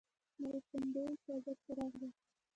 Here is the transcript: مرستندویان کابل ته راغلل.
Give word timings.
مرستندویان 0.41 1.13
کابل 1.25 1.55
ته 1.63 1.71
راغلل. 1.77 2.13